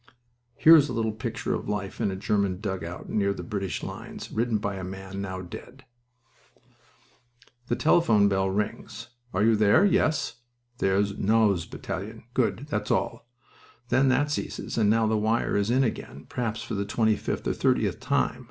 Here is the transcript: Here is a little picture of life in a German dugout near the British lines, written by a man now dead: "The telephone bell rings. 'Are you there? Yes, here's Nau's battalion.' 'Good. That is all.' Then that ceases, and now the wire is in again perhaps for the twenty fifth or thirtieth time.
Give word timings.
Here 0.55 0.75
is 0.75 0.89
a 0.89 0.93
little 0.93 1.11
picture 1.11 1.53
of 1.53 1.69
life 1.69 2.01
in 2.01 2.09
a 2.09 2.15
German 2.15 2.59
dugout 2.59 3.07
near 3.07 3.35
the 3.35 3.43
British 3.43 3.83
lines, 3.83 4.31
written 4.31 4.57
by 4.57 4.77
a 4.77 4.83
man 4.83 5.21
now 5.21 5.41
dead: 5.41 5.85
"The 7.67 7.75
telephone 7.75 8.27
bell 8.27 8.49
rings. 8.49 9.09
'Are 9.31 9.43
you 9.43 9.55
there? 9.55 9.85
Yes, 9.85 10.37
here's 10.79 11.19
Nau's 11.19 11.67
battalion.' 11.67 12.23
'Good. 12.33 12.65
That 12.71 12.85
is 12.85 12.89
all.' 12.89 13.29
Then 13.89 14.09
that 14.09 14.31
ceases, 14.31 14.75
and 14.75 14.89
now 14.89 15.05
the 15.05 15.19
wire 15.19 15.55
is 15.55 15.69
in 15.69 15.83
again 15.83 16.25
perhaps 16.27 16.63
for 16.63 16.73
the 16.73 16.83
twenty 16.83 17.15
fifth 17.15 17.47
or 17.47 17.53
thirtieth 17.53 17.99
time. 17.99 18.39